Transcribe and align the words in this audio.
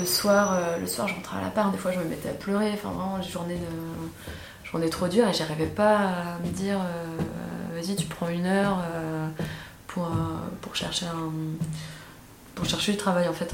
le 0.00 0.06
soir, 0.06 0.54
euh, 0.54 0.78
le 0.78 0.86
soir, 0.86 1.06
je 1.06 1.14
rentrais 1.14 1.38
à 1.38 1.42
l'appart, 1.42 1.70
des 1.70 1.78
fois 1.78 1.92
je 1.92 1.98
me 1.98 2.04
mettais 2.04 2.30
à 2.30 2.32
pleurer, 2.32 2.72
enfin 2.72 2.88
vraiment, 2.88 3.18
une 3.18 3.28
journée, 3.28 3.54
de, 3.56 4.68
journée 4.68 4.88
trop 4.88 5.08
dure 5.08 5.28
et 5.28 5.34
j'arrivais 5.34 5.66
pas 5.66 5.96
à 5.98 6.38
me 6.44 6.50
dire, 6.50 6.78
euh, 6.80 7.80
vas-y, 7.80 7.96
tu 7.96 8.06
prends 8.06 8.28
une 8.28 8.46
heure 8.46 8.78
euh, 8.94 9.28
pour, 9.86 10.06
euh, 10.06 10.08
pour, 10.62 10.74
chercher 10.74 11.06
un, 11.06 11.30
pour 12.54 12.64
chercher 12.64 12.92
du 12.92 12.98
travail 12.98 13.28
en 13.28 13.32
fait. 13.32 13.52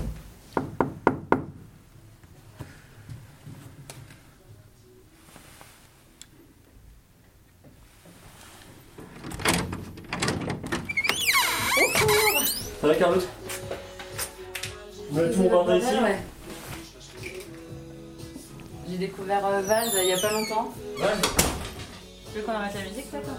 Ça 12.81 12.87
va 12.87 12.95
tout 15.33 15.43
mon 15.43 15.49
bordel 15.49 15.83
ici 15.83 15.95
Ouais. 16.03 16.19
J'ai 18.89 18.99
découvert 18.99 19.45
euh, 19.47 19.61
Vald 19.63 19.91
il 20.03 20.09
y 20.09 20.13
a 20.13 20.19
pas 20.19 20.33
longtemps. 20.33 20.73
Ouais. 20.99 21.05
Tu 22.33 22.39
veux 22.39 22.45
qu'on 22.45 22.53
arrête 22.53 22.75
la 22.75 22.83
musique 22.89 23.11
peut-être 23.11 23.31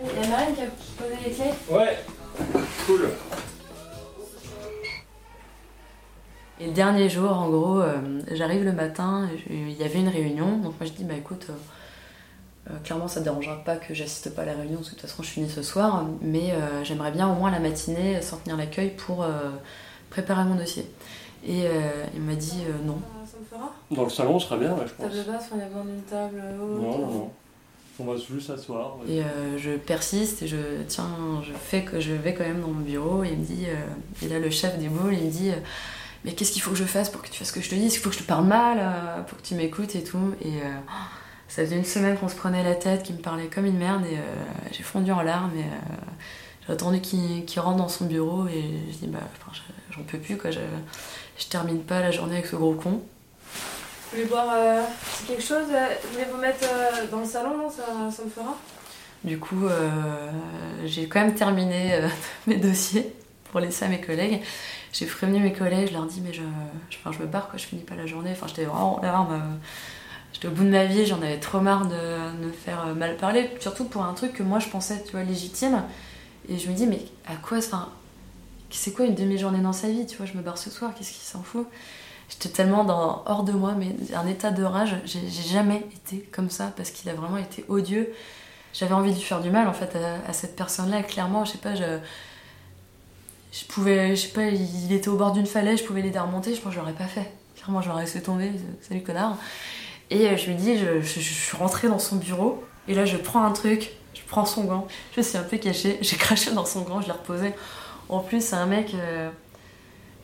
Il 0.00 0.06
y 0.06 0.24
a 0.24 0.28
Marine 0.28 0.54
qui 0.54 0.62
a 0.62 0.66
posé 0.98 1.16
les 1.24 1.30
clés 1.32 1.54
Ouais. 1.70 1.98
Cool. 2.86 3.10
Et 6.60 6.66
le 6.66 6.72
dernier 6.72 7.08
jour, 7.08 7.32
en 7.32 7.48
gros, 7.48 7.80
euh, 7.80 8.20
j'arrive 8.32 8.62
le 8.64 8.72
matin, 8.72 9.28
il 9.50 9.72
y 9.72 9.82
avait 9.82 9.98
une 9.98 10.08
réunion, 10.08 10.58
donc 10.58 10.74
moi 10.78 10.86
je 10.86 10.92
dis 10.92 11.02
bah 11.02 11.14
écoute, 11.14 11.46
euh, 11.50 12.70
euh, 12.70 12.76
clairement 12.84 13.08
ça 13.08 13.18
te 13.20 13.24
dérangera 13.24 13.56
pas 13.64 13.76
que 13.76 13.94
j'assiste 13.94 14.32
pas 14.34 14.42
à 14.42 14.44
la 14.44 14.52
réunion 14.54 14.76
parce 14.76 14.90
que 14.90 14.94
de 14.94 15.00
toute 15.00 15.10
façon 15.10 15.22
je 15.24 15.30
finis 15.30 15.50
ce 15.50 15.62
soir, 15.62 16.04
mais 16.20 16.52
euh, 16.52 16.84
j'aimerais 16.84 17.10
bien 17.10 17.28
au 17.28 17.34
moins 17.34 17.50
la 17.50 17.58
matinée 17.58 18.22
sans 18.22 18.36
tenir 18.36 18.56
l'accueil 18.56 18.90
pour 18.90 19.22
euh, 19.24 19.50
préparer 20.10 20.44
mon 20.44 20.54
dossier. 20.54 20.88
Et 21.44 21.66
euh, 21.66 22.04
il 22.14 22.20
m'a 22.20 22.36
dit 22.36 22.62
euh, 22.68 22.86
non. 22.86 22.98
Fera 23.52 23.72
Dans 23.90 24.04
le 24.04 24.10
salon, 24.10 24.38
ce 24.38 24.48
serait 24.48 24.58
bien, 24.58 24.72
ouais, 24.72 24.86
je 24.86 24.92
pense. 24.94 25.12
Table 25.12 25.36
enfin, 25.36 25.54
il 25.56 25.60
y 25.60 25.62
a 25.62 25.66
besoin 25.66 25.84
d'une 25.84 26.02
table 26.02 26.42
haute. 26.60 26.82
Non, 26.82 26.98
non, 26.98 27.06
non. 27.12 27.30
On 28.00 28.04
va 28.04 28.16
juste 28.16 28.46
s'asseoir. 28.46 28.96
ouais. 28.98 29.12
Et 29.14 29.20
euh, 29.22 29.58
je 29.58 29.72
persiste 29.72 30.42
et 30.42 30.46
je 30.48 30.56
tiens, 30.88 31.06
je 31.46 31.52
fais 31.52 31.82
que 31.84 32.00
je 32.00 32.12
vais 32.12 32.32
quand 32.34 32.44
même 32.44 32.62
dans 32.62 32.68
mon 32.68 32.80
bureau 32.80 33.22
et 33.22 33.28
il 33.32 33.38
me 33.38 33.44
dit, 33.44 33.66
euh, 33.66 34.24
et 34.24 34.28
là 34.28 34.38
le 34.38 34.48
chef 34.50 34.78
des 34.78 34.88
boules, 34.88 35.12
il 35.14 35.26
me 35.26 35.30
dit, 35.30 35.50
euh, 35.50 35.56
mais 36.24 36.32
qu'est-ce 36.32 36.52
qu'il 36.52 36.62
faut 36.62 36.70
que 36.70 36.76
je 36.76 36.84
fasse 36.84 37.10
pour 37.10 37.20
que 37.20 37.28
tu 37.28 37.38
fasses 37.38 37.48
ce 37.48 37.52
que 37.52 37.60
je 37.60 37.68
te 37.68 37.74
dis 37.74 37.84
Est-ce 37.86 37.94
qu'il 37.94 38.02
faut 38.02 38.08
que 38.08 38.16
je 38.16 38.22
te 38.22 38.26
parle 38.26 38.46
mal 38.46 38.78
euh, 38.80 39.20
Pour 39.22 39.36
que 39.38 39.42
tu 39.42 39.54
m'écoutes 39.54 39.94
et 39.94 40.02
tout. 40.04 40.34
Et 40.40 40.56
euh, 40.62 40.70
ça 41.48 41.62
faisait 41.64 41.76
une 41.76 41.84
semaine 41.84 42.16
qu'on 42.16 42.28
se 42.28 42.34
prenait 42.34 42.64
la 42.64 42.74
tête, 42.74 43.02
qu'il 43.02 43.16
me 43.16 43.20
parlait 43.20 43.48
comme 43.48 43.66
une 43.66 43.76
merde 43.76 44.04
et 44.10 44.16
euh, 44.16 44.20
j'ai 44.72 44.82
fondu 44.82 45.12
en 45.12 45.20
larmes 45.20 45.52
et 45.54 45.60
euh, 45.62 45.96
j'ai 46.66 46.72
attendu 46.72 47.00
qu'il 47.02 47.60
rentre 47.60 47.76
dans 47.76 47.88
son 47.88 48.06
bureau 48.06 48.46
et 48.46 48.64
je 48.90 48.96
dis, 48.98 49.06
bah 49.08 49.18
j'en 49.90 50.02
peux 50.04 50.18
plus 50.18 50.38
quoi, 50.38 50.50
je, 50.50 50.60
je 51.38 51.46
termine 51.46 51.80
pas 51.82 52.00
la 52.00 52.10
journée 52.10 52.34
avec 52.36 52.46
ce 52.46 52.56
gros 52.56 52.72
con. 52.72 53.02
Vous 54.12 54.18
voulez 54.18 54.28
boire 54.28 54.52
euh, 54.54 54.82
quelque 55.26 55.42
chose 55.42 55.68
euh, 55.70 55.86
Vous 56.12 56.34
vous 56.34 56.38
mettre 56.38 56.68
euh, 56.70 57.06
dans 57.10 57.20
le 57.20 57.24
salon, 57.24 57.56
non 57.56 57.70
ça, 57.70 57.84
ça 58.14 58.24
me 58.24 58.28
fera? 58.28 58.58
Du 59.24 59.38
coup, 59.38 59.68
j'ai 60.84 61.06
quand 61.06 61.20
même 61.20 61.34
terminé 61.34 61.98
mes 62.46 62.56
dossiers 62.56 63.14
pour 63.50 63.60
laisser 63.60 63.86
à 63.86 63.88
mes 63.88 64.02
collègues. 64.02 64.42
J'ai 64.92 65.06
prévenu 65.06 65.40
mes 65.40 65.54
collègues, 65.54 65.88
je 65.88 65.92
leur 65.94 66.04
dis 66.04 66.20
mais 66.20 66.34
je, 66.34 66.42
je, 66.90 66.98
je 67.10 67.18
me 67.20 67.26
barre 67.26 67.48
quoi, 67.48 67.58
je 67.58 67.64
finis 67.64 67.84
pas 67.84 67.94
la 67.94 68.04
journée. 68.04 68.32
Enfin, 68.32 68.48
j'étais 68.48 68.66
J'étais 70.34 70.48
au 70.48 70.50
bout 70.50 70.64
de 70.64 70.70
ma 70.70 70.84
vie, 70.84 71.06
j'en 71.06 71.22
avais 71.22 71.38
trop 71.38 71.60
marre 71.60 71.86
de, 71.86 71.94
de 71.94 72.46
me 72.46 72.52
faire 72.52 72.86
mal 72.94 73.16
parler, 73.16 73.48
surtout 73.60 73.84
pour 73.84 74.04
un 74.04 74.12
truc 74.12 74.32
que 74.34 74.42
moi 74.42 74.58
je 74.58 74.68
pensais, 74.68 75.02
tu 75.04 75.12
vois, 75.12 75.22
légitime. 75.22 75.84
Et 76.50 76.58
je 76.58 76.68
me 76.68 76.74
dis 76.74 76.86
mais 76.86 77.00
à 77.26 77.36
quoi, 77.36 77.58
enfin, 77.58 77.88
c'est 78.70 78.92
quoi 78.92 79.06
une 79.06 79.14
demi-journée 79.14 79.60
dans 79.60 79.72
sa 79.72 79.88
vie, 79.88 80.06
tu 80.06 80.16
vois, 80.18 80.26
je 80.26 80.34
me 80.34 80.42
barre 80.42 80.58
ce 80.58 80.68
soir, 80.68 80.92
qu'est-ce 80.94 81.12
qui 81.12 81.20
s'en 81.20 81.42
fout? 81.42 81.66
J'étais 82.28 82.48
tellement 82.48 82.84
dans, 82.84 83.22
hors 83.26 83.42
de 83.44 83.52
moi, 83.52 83.74
mais 83.78 83.94
un 84.14 84.26
état 84.26 84.50
de 84.50 84.62
rage, 84.64 84.96
j'ai 85.04 85.20
jamais 85.30 85.84
été 85.94 86.18
comme 86.32 86.50
ça 86.50 86.72
parce 86.76 86.90
qu'il 86.90 87.08
a 87.10 87.14
vraiment 87.14 87.36
été 87.38 87.64
odieux 87.68 88.12
j'avais 88.74 88.94
envie 88.94 89.10
de 89.10 89.16
lui 89.16 89.22
faire 89.22 89.42
du 89.42 89.50
mal 89.50 89.68
en 89.68 89.74
fait 89.74 89.94
à, 90.26 90.32
cette 90.32 90.56
personne-là. 90.56 91.02
Clairement, 91.02 91.44
je 91.44 91.52
sais 91.52 91.58
pas, 91.58 91.74
je, 91.74 91.98
je 93.52 93.64
pouvais, 93.66 94.16
je 94.16 94.22
sais 94.22 94.28
pas, 94.32 94.44
il 94.46 94.92
était 94.92 95.08
au 95.08 95.16
bord 95.16 95.32
d'une 95.32 95.46
falaise, 95.46 95.80
je 95.80 95.84
pouvais 95.84 96.00
l'aider 96.02 96.16
à 96.18 96.22
remonter. 96.22 96.54
Je 96.54 96.60
pense 96.60 96.70
que 96.70 96.76
je 96.76 96.80
l'aurais 96.80 96.94
pas 96.94 97.04
fait. 97.06 97.30
Clairement, 97.56 97.82
j'aurais 97.82 98.02
laissé 98.02 98.22
tomber. 98.22 98.50
Salut 98.80 99.02
connard. 99.02 99.36
Et 100.10 100.26
euh, 100.28 100.36
je 100.36 100.46
lui 100.46 100.54
dis, 100.54 100.78
je, 100.78 101.00
je- 101.00 101.20
je 101.20 101.34
suis 101.34 101.56
rentrée 101.56 101.88
dans 101.88 101.98
son 101.98 102.16
bureau 102.16 102.64
et 102.88 102.94
là 102.94 103.04
je 103.04 103.16
prends 103.16 103.44
un 103.44 103.52
truc, 103.52 103.92
je 104.14 104.20
prends 104.26 104.44
son 104.44 104.64
gant, 104.64 104.86
je 105.16 105.20
suis 105.22 105.38
un 105.38 105.42
peu 105.42 105.58
cachée, 105.58 105.98
j'ai 106.02 106.16
craché 106.16 106.52
dans 106.52 106.64
son 106.66 106.82
gant, 106.82 107.00
je 107.00 107.06
l'ai 107.06 107.12
reposé. 107.12 107.52
En 108.08 108.20
plus, 108.20 108.42
c'est 108.44 108.56
un 108.56 108.66
mec. 108.66 108.94
euh, 108.94 109.30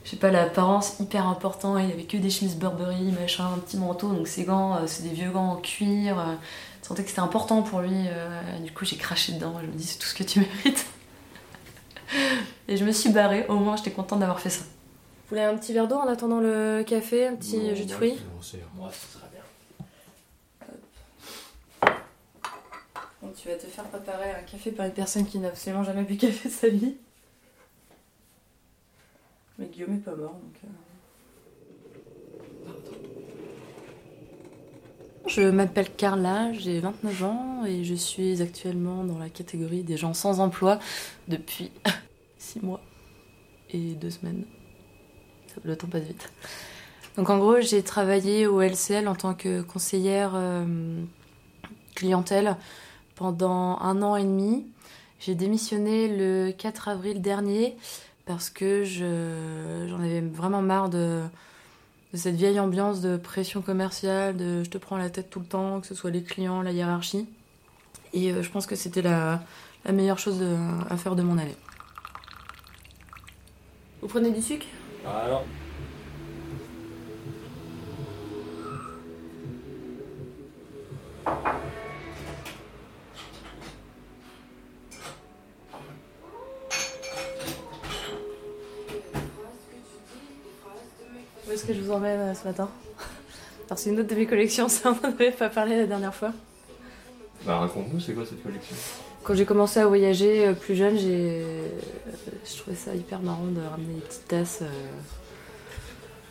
je 0.04 0.10
sais 0.10 0.16
pas, 0.16 0.31
l'apparence 0.31 0.98
hyper 1.00 1.26
important, 1.26 1.76
il 1.78 1.91
avait 1.92 2.04
que 2.04 2.16
des 2.16 2.31
chemises 2.31 2.56
Burberry, 2.56 3.12
machin, 3.12 3.44
un 3.54 3.59
petit 3.59 3.76
manteau, 3.76 4.09
donc 4.12 4.26
ses 4.26 4.44
gants, 4.44 4.76
euh, 4.76 4.86
c'est 4.86 5.03
des 5.03 5.10
vieux 5.10 5.31
gants 5.31 5.50
en 5.53 5.56
cuir, 5.56 6.19
euh, 6.19 6.34
je 6.82 6.88
sentais 6.88 7.03
que 7.03 7.10
c'était 7.10 7.20
important 7.20 7.62
pour 7.62 7.81
lui. 7.81 7.91
euh, 7.92 8.59
du 8.60 8.72
coup, 8.72 8.84
j'ai 8.86 8.97
craché 8.97 9.32
dedans. 9.32 9.54
Je 9.60 9.66
me 9.66 9.72
dis, 9.72 9.84
c'est 9.84 9.98
tout 9.98 10.06
ce 10.06 10.14
que 10.14 10.22
tu 10.25 10.41
mérites. 10.41 10.86
Et 12.69 12.78
je 12.78 12.84
me 12.84 12.92
suis 12.92 13.10
barrée. 13.10 13.44
Au 13.48 13.56
moins, 13.56 13.76
j'étais 13.76 13.91
contente 13.91 14.20
d'avoir 14.20 14.41
fait 14.41 14.48
ça. 14.48 14.62
Vous 14.62 15.36
voulez 15.36 15.42
un 15.42 15.54
petit 15.59 15.75
verre 15.75 15.86
d'eau 15.88 15.97
en 15.97 16.06
attendant 16.09 16.41
le 16.41 16.82
café, 16.86 17.26
un 17.26 17.36
petit 17.36 17.76
jus 17.76 17.84
de 17.84 17.92
fruits 17.92 18.19
Ouais, 18.78 18.88
ça 18.91 19.19
serait 19.19 19.28
bien. 19.30 19.42
Donc, 23.22 23.34
tu 23.34 23.48
vas 23.48 23.56
te 23.56 23.66
faire 23.66 23.84
préparer 23.84 24.30
un 24.30 24.42
café 24.50 24.70
par 24.70 24.86
une 24.86 24.92
personne 24.92 25.26
qui 25.26 25.38
n'a 25.38 25.48
absolument 25.48 25.84
jamais 25.84 26.04
bu 26.04 26.16
café 26.16 26.48
de 26.48 26.54
sa 26.54 26.69
vie. 26.69 26.97
Euh. 29.88 30.16
Je 35.26 35.43
m'appelle 35.43 35.91
Carla, 35.94 36.53
j'ai 36.53 36.81
29 36.81 37.25
ans 37.25 37.65
et 37.66 37.84
je 37.84 37.94
suis 37.94 38.43
actuellement 38.43 39.04
dans 39.04 39.19
la 39.19 39.28
catégorie 39.28 39.82
des 39.82 39.97
gens 39.97 40.15
sans 40.15 40.41
emploi 40.41 40.78
depuis 41.28 41.71
6 42.38 42.60
mois 42.60 42.81
et 43.71 43.94
2 43.94 44.10
semaines. 44.10 44.44
Le 45.65 45.77
temps 45.77 45.88
passe 45.88 46.04
vite. 46.04 46.31
Donc 47.16 47.31
en 47.31 47.38
gros, 47.38 47.60
j'ai 47.60 47.82
travaillé 47.82 48.47
au 48.47 48.60
LCL 48.60 49.09
en 49.09 49.15
tant 49.15 49.34
que 49.34 49.62
conseillère 49.62 50.32
euh, 50.34 51.03
clientèle 51.94 52.56
pendant 53.16 53.78
un 53.81 54.03
an 54.03 54.16
et 54.16 54.25
demi. 54.25 54.66
J'ai 55.19 55.34
démissionné 55.34 56.09
le 56.09 56.53
4 56.53 56.88
avril 56.88 57.21
dernier 57.21 57.77
parce 58.28 58.50
que 58.50 58.84
je- 58.84 59.87
j'en 59.89 60.00
avais 60.00 60.21
vraiment 60.21 60.61
marre 60.61 60.91
de, 60.91 61.22
de 62.12 62.16
cette 62.19 62.34
vieille 62.37 62.61
ambiance 62.61 63.00
de 63.00 63.16
pression 63.16 63.62
commerciale, 63.62 64.37
de 64.37 64.62
je 64.62 64.69
te 64.69 64.77
prends 64.77 64.99
la 64.99 65.09
tête 65.09 65.31
tout 65.31 65.41
le 65.41 65.47
temps, 65.47 65.81
que 65.81 65.87
ce 65.87 65.94
soit 65.94 66.11
les 66.11 66.22
clients, 66.22 66.61
la 66.61 66.72
hiérarchie. 66.72 67.27
Et 68.12 68.31
euh, 68.31 68.43
je 68.43 68.50
pense 68.50 68.66
que 68.66 68.77
c'était 68.77 69.00
la, 69.00 69.43
la 69.87 69.93
meilleure 69.93 70.19
chose 70.19 70.39
de- 70.39 70.56
à 70.91 70.97
faire 70.99 71.16
de 71.16 71.22
mon 71.22 71.39
année. 71.39 71.56
Vous 74.03 74.09
prenez 74.09 74.31
du 74.31 74.43
sucre? 74.43 74.66
Ah 75.06 75.41
que 91.69 91.75
je 91.75 91.81
vous 91.81 91.93
emmène 91.93 92.21
euh, 92.21 92.34
ce 92.34 92.47
matin 92.47 92.69
Alors 93.69 93.79
c'est 93.79 93.91
une 93.91 94.01
autre 94.01 94.09
de 94.09 94.15
mes 94.15 94.27
collections, 94.27 94.69
ça 94.69 94.91
on 94.91 95.06
n'en 95.06 95.15
avait 95.15 95.31
pas 95.31 95.49
parlé 95.49 95.77
la 95.77 95.87
dernière 95.87 96.15
fois. 96.15 96.33
Bah 97.47 97.59
raconte-nous, 97.59 98.01
c'est 98.01 98.15
quoi 98.15 98.25
cette 98.27 98.43
collection? 98.43 98.75
Quand 99.23 99.34
j'ai 99.34 99.45
commencé 99.45 99.78
à 99.78 99.87
voyager 99.87 100.47
euh, 100.47 100.53
plus 100.54 100.75
jeune, 100.75 100.98
j'ai, 100.98 101.42
euh, 101.42 101.69
je 102.45 102.59
trouvais 102.59 102.77
ça 102.77 102.95
hyper 102.95 103.21
marrant 103.21 103.47
de 103.47 103.60
ramener 103.60 103.95
des 103.95 104.01
petites 104.01 104.28
tasses, 104.28 104.63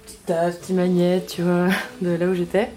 petites 0.05 0.25
tasses, 0.25 0.57
petites 0.57 0.75
magnettes, 0.75 1.27
tu 1.27 1.43
vois, 1.43 1.67
de 2.01 2.09
là 2.15 2.27
où 2.27 2.33
j'étais. 2.33 2.69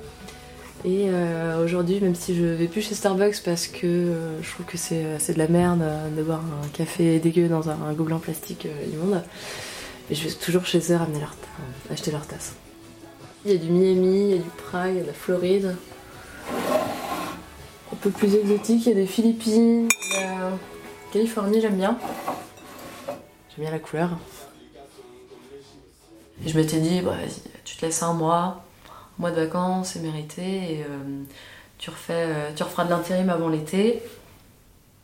Et 0.84 1.08
euh, 1.11 1.62
aujourd'hui, 1.62 2.00
même 2.00 2.14
si 2.14 2.34
je 2.34 2.43
vais 2.43 2.67
plus 2.67 2.81
chez 2.81 2.94
Starbucks 2.94 3.43
parce 3.44 3.67
que 3.67 3.87
euh, 3.87 4.43
je 4.43 4.50
trouve 4.50 4.64
que 4.64 4.79
c'est, 4.79 5.19
c'est 5.19 5.34
de 5.34 5.38
la 5.38 5.49
merde 5.49 5.82
euh, 5.82 6.08
de 6.08 6.23
boire 6.23 6.40
un 6.40 6.69
café 6.69 7.19
dégueu 7.19 7.49
dans 7.49 7.69
un, 7.69 7.76
un 7.87 7.93
gobelin 7.93 8.19
plastique 8.19 8.67
immonde, 8.90 9.23
je 10.14 10.28
vais 10.28 10.34
toujours 10.34 10.64
chez 10.66 10.80
eux 10.92 10.96
ramener 10.96 11.20
ta- 11.20 11.92
acheter 11.92 12.10
leur 12.10 12.26
tasse. 12.26 12.54
Il 13.44 13.52
y 13.52 13.54
a 13.54 13.58
du 13.58 13.70
Miami, 13.70 14.30
il 14.30 14.30
y 14.30 14.34
a 14.34 14.42
du 14.42 14.50
Prague, 14.50 14.90
il 14.92 14.96
y 14.96 15.00
a 15.00 15.02
de 15.02 15.06
la 15.08 15.12
Floride. 15.12 15.76
Un 17.92 17.96
peu 18.00 18.10
plus 18.10 18.34
exotique, 18.34 18.86
il 18.86 18.88
y 18.88 18.92
a 18.92 18.94
des 18.94 19.06
Philippines, 19.06 19.88
il 19.90 20.16
y 20.16 21.12
Californie, 21.12 21.60
j'aime 21.60 21.76
bien. 21.76 21.98
J'aime 23.08 23.64
bien 23.64 23.70
la 23.70 23.78
couleur. 23.78 24.10
Et 26.44 26.48
je 26.48 26.56
m'étais 26.56 26.78
dit, 26.80 27.00
bah, 27.02 27.16
tu 27.64 27.76
te 27.76 27.84
laisses 27.84 28.02
un 28.02 28.14
mois, 28.14 28.64
un 28.88 29.20
mois 29.20 29.30
de 29.30 29.36
vacances, 29.36 29.90
c'est 29.92 30.00
mérité, 30.00 30.42
et 30.42 30.84
euh, 30.88 31.22
tu, 31.78 31.90
refais, 31.90 32.12
euh, 32.28 32.50
tu 32.54 32.62
referas 32.62 32.84
de 32.84 32.90
l'intérim 32.90 33.28
avant 33.28 33.48
l'été. 33.48 34.02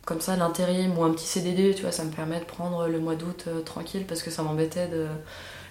Comme 0.06 0.20
ça, 0.20 0.36
l'intérim 0.36 0.96
ou 0.96 1.02
un 1.02 1.10
petit 1.10 1.26
CDD, 1.26 1.74
tu 1.74 1.82
vois, 1.82 1.90
ça 1.90 2.04
me 2.04 2.12
permet 2.12 2.38
de 2.38 2.44
prendre 2.44 2.86
le 2.86 3.00
mois 3.00 3.16
d'août 3.16 3.46
euh, 3.48 3.60
tranquille 3.62 4.04
parce 4.06 4.22
que 4.22 4.30
ça 4.30 4.44
m'embêtait 4.44 4.86
de 4.86 5.08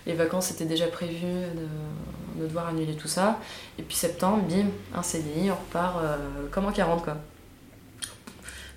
Les 0.06 0.14
vacances 0.14 0.52
étaient 0.52 0.66
déjà 0.66 0.88
prévues 0.88 1.22
de, 1.22 2.42
de 2.42 2.46
devoir 2.46 2.68
annuler 2.68 2.96
tout 2.96 3.08
ça. 3.08 3.40
Et 3.80 3.82
puis 3.82 3.96
septembre, 3.96 4.44
bim, 4.44 4.66
un 4.94 5.04
CDI, 5.04 5.52
on 5.52 5.56
repart 5.56 6.04
euh, 6.04 6.18
comme 6.52 6.66
en 6.66 6.74
40 6.74 7.06
quoi. 7.06 7.16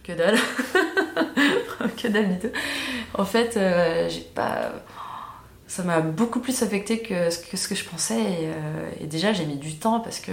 Que 0.05 0.13
dalle. 0.13 0.39
que 1.97 2.07
dalle 2.07 2.35
du 2.35 2.39
tout. 2.39 2.55
En 3.15 3.25
fait, 3.25 3.57
euh, 3.57 4.09
j'ai 4.09 4.21
pas. 4.21 4.71
Ça 5.67 5.83
m'a 5.83 6.01
beaucoup 6.01 6.39
plus 6.39 6.63
affecté 6.63 7.01
que 7.01 7.31
ce 7.31 7.69
que, 7.69 7.75
je 7.75 7.85
pensais. 7.85 8.49
Et 9.01 9.07
déjà, 9.07 9.33
j'ai 9.33 9.45
mis 9.45 9.57
du 9.57 9.77
temps 9.77 10.01
parce 10.01 10.21
que 10.21 10.33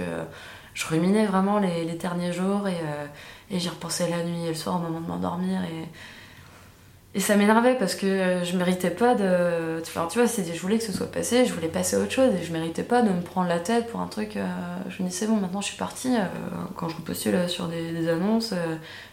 je 0.76 0.86
ruminais 0.86 1.24
vraiment 1.24 1.58
les, 1.58 1.84
derniers 1.94 2.32
jours 2.32 2.68
et, 2.68 2.74
euh, 2.74 3.06
et 3.50 3.58
j'y 3.58 3.70
repensais 3.70 4.08
la 4.10 4.22
nuit 4.22 4.44
et 4.44 4.48
le 4.48 4.54
soir 4.54 4.76
au 4.76 4.78
moment 4.78 5.00
de 5.00 5.06
m'endormir. 5.06 5.62
Et, 5.64 5.88
ça 7.18 7.34
m'énervait 7.34 7.76
parce 7.76 7.94
que 7.94 8.42
je 8.44 8.56
méritais 8.58 8.90
pas 8.90 9.14
de. 9.14 9.80
Tu 9.82 9.90
vois, 9.90 10.06
je 10.12 10.60
voulais 10.60 10.76
que 10.76 10.84
ce 10.84 10.92
soit 10.92 11.10
passé, 11.10 11.46
je 11.46 11.54
voulais 11.54 11.68
passer 11.68 11.96
à 11.96 12.00
autre 12.00 12.12
chose 12.12 12.34
et 12.34 12.44
je 12.44 12.52
méritais 12.52 12.82
pas 12.82 13.00
de 13.00 13.08
me 13.08 13.22
prendre 13.22 13.48
la 13.48 13.58
tête 13.58 13.86
pour 13.86 14.00
un 14.00 14.06
truc. 14.06 14.36
euh, 14.36 14.46
je 14.90 15.02
me 15.02 15.08
dis, 15.08 15.14
c'est 15.14 15.26
bon, 15.26 15.36
maintenant 15.36 15.62
je 15.62 15.68
suis 15.68 15.78
partie. 15.78 16.14
euh, 16.14 16.26
quand 16.76 16.90
je 16.90 16.96
postule 16.96 17.48
sur 17.48 17.68
des, 17.68 18.06
annonces, 18.10 18.52
euh, 18.52 18.56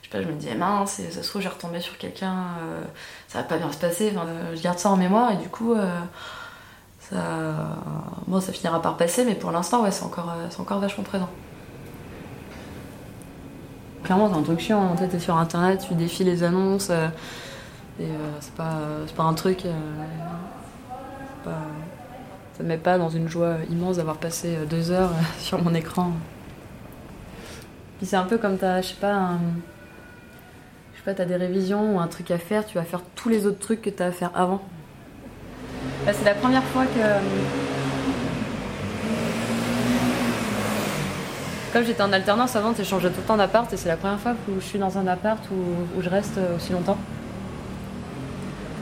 je 0.02 0.10
sais 0.10 0.12
pas, 0.12 0.22
je 0.22 0.28
me 0.28 0.34
disais, 0.34 0.56
mince, 0.56 1.00
ça 1.12 1.24
se 1.24 1.30
trouve, 1.30 1.42
j'ai 1.42 1.48
retombé 1.48 1.80
sur 1.80 1.98
quelqu'un, 1.98 2.36
euh, 2.62 2.84
ça 3.30 3.38
va 3.38 3.46
pas 3.46 3.58
bien 3.58 3.72
se 3.72 3.78
passer. 3.78 4.12
Euh, 4.18 4.54
je 4.54 4.62
garde 4.62 4.80
ça 4.80 4.90
en 4.90 4.98
mémoire 4.98 5.32
et 5.32 5.38
du 5.38 5.48
coup, 5.48 5.74
euh, 5.74 5.88
ça. 7.14 7.78
Bon, 8.28 8.40
ça 8.42 8.52
finira 8.52 8.82
par 8.82 8.98
passer, 8.98 9.26
mais 9.26 9.36
pour 9.36 9.52
l'instant, 9.52 9.84
ouais, 9.84 9.92
c'est 9.92 10.04
encore, 10.04 10.32
euh, 10.32 10.62
encore 10.62 10.80
vachement 10.80 11.04
présent. 11.04 11.30
Clairement, 14.04 14.30
c'est 14.32 14.40
un 14.40 14.44
truc 14.44 14.60
chiant. 14.60 14.96
Fait, 14.98 15.08
t'es 15.08 15.20
sur 15.20 15.38
internet, 15.38 15.86
tu 15.88 15.94
défies 15.94 16.24
les 16.24 16.44
annonces. 16.44 16.90
euh, 16.90 17.08
et 18.00 18.06
euh, 18.06 18.16
c'est 18.40 18.54
pas, 18.56 18.80
pas 19.16 19.24
un 19.24 19.34
truc. 19.34 19.66
ça 21.44 21.52
me 22.64 22.68
met 22.68 22.78
pas 22.78 22.98
dans 22.98 23.10
une 23.10 23.28
joie 23.28 23.58
immense 23.70 23.98
d'avoir 23.98 24.18
passé 24.18 24.58
deux 24.70 24.92
heures 24.92 25.12
sur 25.40 25.62
mon 25.62 25.74
écran. 25.76 26.12
Puis 27.98 28.08
c'est 28.08 28.16
un 28.16 28.24
peu 28.24 28.38
comme 28.38 28.58
t'as, 28.58 28.82
je 28.82 28.88
sais 28.90 28.96
pas, 28.96 29.38
pas, 31.04 31.14
t'as 31.14 31.26
des 31.26 31.36
révisions 31.36 31.96
ou 31.96 32.00
un 32.00 32.08
truc 32.08 32.32
à 32.32 32.38
faire, 32.38 32.66
tu 32.66 32.76
vas 32.76 32.84
faire 32.84 33.02
tous 33.16 33.30
les 33.30 33.46
autres 33.46 33.60
trucs 33.60 33.82
que 33.82 33.90
t'as 33.90 34.08
à 34.08 34.12
faire 34.12 34.32
avant. 34.36 34.62
Là, 36.06 36.12
c'est 36.12 36.26
la 36.26 36.36
première 36.36 36.64
fois 36.64 36.84
que. 36.86 37.00
Comme 41.72 41.86
j'étais 41.86 42.04
en 42.04 42.12
alternance 42.12 42.58
avant, 42.58 42.74
tu 42.74 42.84
changeais 42.84 43.10
tout 43.10 43.22
le 43.22 43.26
temps 43.26 43.38
d'appart 43.38 43.72
et 43.72 43.78
c'est 43.78 43.88
la 43.88 43.96
première 43.96 44.20
fois 44.20 44.34
où 44.50 44.60
je 44.60 44.66
suis 44.66 44.80
dans 44.80 44.98
un 44.98 45.08
appart 45.08 45.42
où, 45.50 46.02
je 46.02 46.10
reste 46.10 46.38
aussi 46.56 46.74
longtemps. 46.74 46.98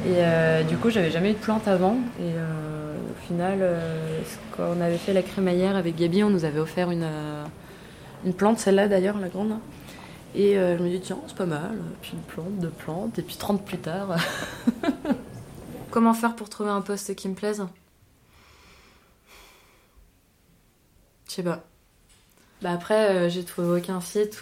Et 0.08 0.16
euh, 0.18 0.64
du 0.64 0.78
coup, 0.78 0.90
j'avais 0.90 1.12
jamais 1.12 1.30
eu 1.30 1.34
de 1.34 1.38
plante 1.38 1.68
avant. 1.68 1.98
Et 2.20 2.34
euh, 2.36 2.96
au 2.96 3.28
final, 3.28 3.60
euh, 3.62 4.20
quand 4.58 4.64
on 4.76 4.82
avait 4.82 4.98
fait 4.98 5.14
la 5.14 5.22
crémaillère 5.22 5.76
avec 5.76 5.96
Gabi, 5.96 6.24
on 6.24 6.32
nous 6.32 6.44
avait 6.44 6.60
offert 6.60 6.90
une, 6.90 7.08
une 8.26 8.34
plante, 8.34 8.58
celle-là 8.58 8.88
d'ailleurs, 8.88 9.20
la 9.20 9.30
grande. 9.30 9.54
Et 10.34 10.56
je 10.56 10.82
me 10.82 10.90
dis, 10.90 11.00
tiens, 11.02 11.20
c'est 11.28 11.38
pas 11.38 11.46
mal. 11.46 11.78
Puis 12.02 12.14
une 12.14 12.24
plante, 12.24 12.60
deux 12.60 12.70
plantes, 12.70 13.20
et 13.20 13.22
puis 13.22 13.36
30 13.36 13.64
plus 13.64 13.78
tard. 13.78 14.16
Comment 15.92 16.14
faire 16.14 16.38
pour 16.38 16.48
trouver 16.48 16.70
un 16.70 16.82
poste 16.82 17.14
qui 17.16 17.28
me 17.28 17.36
plaise? 17.36 17.66
Je 21.28 21.34
sais 21.34 21.44
pas. 21.44 21.66
Bah 22.62 22.72
après, 22.72 23.10
euh, 23.10 23.30
j'ai 23.30 23.44
trouvé 23.44 23.80
aucun 23.80 24.00
site 24.00 24.42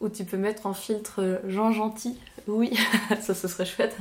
où, 0.00 0.08
tu 0.08 0.24
peux 0.24 0.38
mettre 0.38 0.66
en 0.66 0.72
filtre 0.72 1.22
euh, 1.22 1.38
gens 1.48 1.72
gentils. 1.72 2.18
Oui, 2.46 2.72
ça 3.20 3.34
ce 3.34 3.46
serait 3.46 3.66
chouette. 3.66 3.96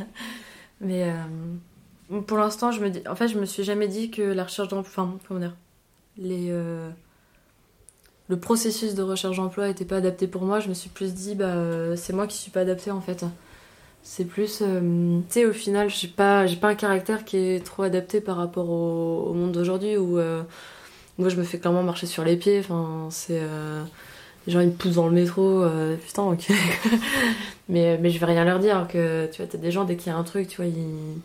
Mais 0.79 1.11
euh, 1.11 2.21
pour 2.21 2.37
l'instant, 2.37 2.71
je 2.71 2.81
me 2.81 2.91
je 2.93 3.37
me 3.37 3.45
suis 3.45 3.63
jamais 3.63 3.89
dit 3.89 4.09
que 4.09 4.21
la 4.21 4.45
recherche 4.45 4.69
d'emploi, 4.69 5.03
enfin, 5.03 5.19
comment 5.27 5.39
dire, 5.39 5.55
le 6.17 6.93
processus 8.39 8.95
de 8.95 9.01
recherche 9.01 9.35
d'emploi 9.35 9.67
était 9.67 9.85
pas 9.85 9.97
adapté 9.97 10.27
pour 10.27 10.43
moi. 10.43 10.61
Je 10.61 10.69
me 10.69 10.73
suis 10.73 10.89
plus 10.89 11.13
dit, 11.13 11.35
bah, 11.35 11.97
c'est 11.97 12.13
moi 12.13 12.27
qui 12.27 12.37
suis 12.37 12.51
pas 12.51 12.61
adaptée 12.61 12.91
en 12.91 13.01
fait. 13.01 13.25
C'est 14.03 14.25
plus, 14.25 14.59
euh, 14.61 15.19
tu 15.29 15.33
sais, 15.33 15.45
au 15.45 15.53
final, 15.53 15.89
j'ai 15.89 16.09
pas, 16.09 16.45
j'ai 16.45 16.57
pas 16.57 16.67
un 16.69 16.75
caractère 16.75 17.23
qui 17.23 17.37
est 17.37 17.65
trop 17.65 17.83
adapté 17.83 18.19
par 18.21 18.35
rapport 18.37 18.69
au, 18.69 19.33
monde 19.33 19.53
d'aujourd'hui 19.53 19.95
où 19.97 20.19
euh, 20.19 20.43
moi 21.17 21.29
je 21.29 21.37
me 21.37 21.43
fais 21.43 21.59
clairement 21.59 21.83
marcher 21.83 22.07
sur 22.07 22.23
les 22.25 22.37
pieds. 22.37 22.59
Enfin, 22.59 23.07
c'est 23.11 23.39
euh, 23.41 23.83
les 24.47 24.53
gens 24.53 24.59
ils 24.61 24.67
me 24.67 24.73
poussent 24.73 24.95
dans 24.95 25.07
le 25.07 25.13
métro, 25.13 25.63
euh, 25.63 25.95
putain, 25.97 26.23
ok. 26.23 26.49
mais, 27.69 27.97
mais 27.99 28.09
je 28.09 28.19
vais 28.19 28.25
rien 28.25 28.43
leur 28.45 28.59
dire. 28.59 28.87
Que 28.89 29.27
tu 29.31 29.41
vois, 29.41 29.47
t'as 29.51 29.57
des 29.57 29.71
gens 29.71 29.85
dès 29.85 29.95
qu'il 29.97 30.11
y 30.11 30.15
a 30.15 30.17
un 30.17 30.23
truc, 30.23 30.47
tu 30.49 30.57
vois, 30.57 30.65
ils, 30.65 31.21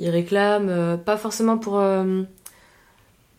ils 0.00 0.10
réclament, 0.10 0.68
euh, 0.68 0.96
pas 0.96 1.16
forcément 1.16 1.58
pour. 1.58 1.78
euh, 1.78 2.22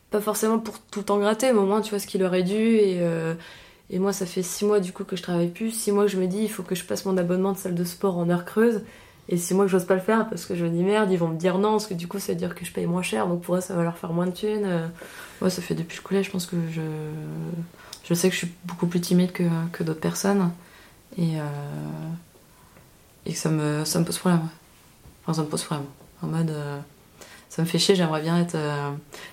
pas 0.09 0.21
forcément 0.21 0.59
pour 0.59 0.79
tout 0.79 1.00
le 1.00 1.06
temps 1.06 1.19
gratter, 1.19 1.53
mais 1.53 1.59
au 1.59 1.65
moins 1.65 1.81
tu 1.81 1.89
vois 1.91 2.00
ce 2.00 2.07
qu'il 2.07 2.24
aurait 2.24 2.44
dû. 2.44 2.79
Euh, 2.81 3.33
et 3.91 3.99
moi, 3.99 4.13
ça 4.13 4.25
fait 4.25 4.41
six 4.43 4.65
mois 4.65 4.79
du 4.79 4.93
coup 4.93 5.03
que 5.03 5.15
je 5.15 5.21
travaille 5.21 5.49
plus. 5.49 5.71
Six 5.71 5.91
mois 5.91 6.05
que 6.05 6.11
je 6.11 6.17
me 6.17 6.25
dis, 6.27 6.39
il 6.43 6.49
faut 6.49 6.63
que 6.63 6.73
je 6.75 6.83
passe 6.83 7.05
mon 7.05 7.15
abonnement 7.17 7.51
de 7.51 7.57
salle 7.57 7.75
de 7.75 7.83
sport 7.83 8.17
en 8.17 8.29
heure 8.29 8.45
creuse. 8.45 8.81
Et 9.29 9.38
six 9.38 9.53
mois 9.53 9.65
que 9.65 9.71
j'ose 9.71 9.85
pas 9.85 9.93
le 9.95 10.01
faire 10.01 10.27
parce 10.29 10.45
que 10.45 10.55
je 10.55 10.65
me 10.65 10.69
dis 10.69 10.83
merde, 10.83 11.11
ils 11.11 11.17
vont 11.17 11.27
me 11.29 11.38
dire 11.38 11.57
non, 11.59 11.71
parce 11.73 11.88
que 11.88 11.93
du 11.93 12.07
coup 12.07 12.19
ça 12.19 12.33
veut 12.33 12.38
dire 12.38 12.55
que 12.55 12.65
je 12.65 12.71
paye 12.71 12.85
moins 12.88 13.03
cher, 13.03 13.27
donc 13.27 13.41
pour 13.43 13.55
eux 13.55 13.61
ça 13.61 13.75
va 13.75 13.83
leur 13.83 13.97
faire 13.97 14.11
moins 14.13 14.25
de 14.27 14.31
thunes. 14.31 14.65
Euh, 14.65 14.88
Ouais, 15.41 15.49
ça 15.49 15.61
fait 15.61 15.73
depuis 15.75 15.97
le 15.97 16.03
collège, 16.03 16.25
je 16.27 16.31
pense 16.31 16.45
que 16.45 16.55
je. 16.71 16.81
Je 18.03 18.13
sais 18.13 18.27
que 18.29 18.33
je 18.33 18.39
suis 18.39 18.51
beaucoup 18.65 18.88
plus 18.88 18.99
timide 19.01 19.31
que, 19.31 19.43
que 19.71 19.83
d'autres 19.83 19.99
personnes. 19.99 20.51
Et, 21.17 21.39
euh, 21.39 21.43
et 23.25 23.33
que 23.33 23.38
ça 23.38 23.49
me, 23.49 23.85
ça 23.85 23.99
me 23.99 24.05
pose 24.05 24.17
problème. 24.17 24.41
Enfin, 25.23 25.33
ça 25.33 25.41
me 25.43 25.47
pose 25.47 25.63
problème. 25.63 25.88
En 26.21 26.27
mode. 26.27 26.49
euh, 26.49 26.79
ça 27.51 27.62
me 27.62 27.68
fait 27.68 27.80
chier, 27.80 27.95
j'aimerais 27.95 28.21
bien 28.21 28.39
être. 28.42 28.56
euh, 28.56 28.92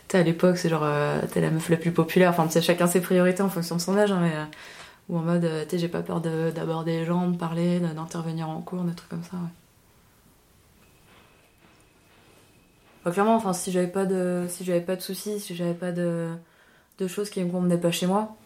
tu 0.09 0.13
sais, 0.13 0.19
à 0.19 0.25
l'époque, 0.25 0.59
c'est 0.59 0.69
genre. 0.69 0.83
euh, 0.85 1.21
t'es 1.33 1.41
la 1.41 1.51
meuf 1.51 1.69
la 1.71 1.79
plus 1.79 1.93
populaire. 1.93 2.31
Enfin, 2.31 2.47
tu 2.47 2.53
sais, 2.53 2.63
chacun 2.63 2.87
ses 2.87 3.01
priorités 3.01 3.43
en 3.43 3.49
fonction 3.51 3.77
de 3.77 3.81
son 3.81 3.97
âge, 3.99 4.13
hein, 4.13 4.21
mais. 4.23 4.35
euh, 4.37 4.45
ou 5.11 5.19
en 5.19 5.23
mode, 5.23 5.45
euh, 5.45 5.65
tu 5.65 5.73
sais, 5.73 5.79
j'ai 5.81 5.89
pas 5.89 6.03
peur 6.03 6.21
de- 6.23 6.51
d'aborder 6.53 6.93
les 7.01 7.07
gens, 7.07 7.29
de 7.31 7.37
parler, 7.39 7.81
d'intervenir 7.81 8.49
en 8.51 8.61
cours, 8.63 8.85
des 8.85 8.95
trucs 8.95 9.11
comme 9.11 9.25
ça, 9.25 9.37
ouais. 9.39 9.51
Clairement, 13.13 13.37
enfin, 13.37 13.53
si 13.55 13.73
j'avais 13.73 13.87
pas 13.89 14.05
de, 14.05 14.45
si 14.49 14.65
j'avais 14.65 14.81
pas 14.83 14.95
de 14.97 15.01
soucis, 15.01 15.41
si 15.41 15.55
j'avais 15.57 15.73
pas 15.75 15.93
de, 15.93 16.29
de 16.99 17.09
choses 17.09 17.31
qui 17.31 17.43
me 17.45 17.51
convenaient 17.51 17.79
pas 17.79 17.91
chez 17.93 18.07
moi, 18.07 18.37